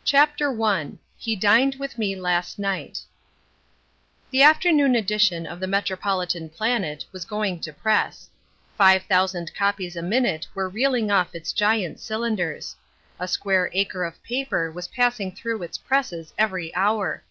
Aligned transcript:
CHAPTER 0.04 0.50
I 0.64 0.90
HE 1.16 1.36
DINED 1.36 1.76
WITH 1.76 1.96
ME 1.96 2.16
LAST 2.16 2.58
NIGHT 2.58 2.98
The 4.32 4.42
afternoon 4.42 4.96
edition 4.96 5.46
of 5.46 5.60
the 5.60 5.68
Metropolitan 5.68 6.48
Planet 6.48 7.04
was 7.12 7.24
going 7.24 7.60
to 7.60 7.72
press. 7.72 8.28
Five 8.76 9.04
thousand 9.04 9.54
copies 9.54 9.94
a 9.94 10.02
minute 10.02 10.48
were 10.56 10.68
reeling 10.68 11.12
off 11.12 11.32
its 11.36 11.52
giant 11.52 12.00
cylinders. 12.00 12.74
A 13.20 13.28
square 13.28 13.70
acre 13.72 14.02
of 14.02 14.20
paper 14.24 14.68
was 14.68 14.88
passing 14.88 15.30
through 15.32 15.62
its 15.62 15.78
presses 15.78 16.34
every 16.36 16.74
hour. 16.74 17.22